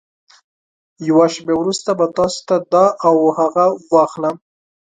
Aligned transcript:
يوه 1.09 1.25
شېبه 1.33 1.53
وروسته 1.57 1.89
به 1.97 2.05
تاسې 2.17 2.39
ته 2.47 2.55
دا 2.73 2.85
او 3.07 3.15
هغه 3.37 3.65
واخلم. 3.93 4.35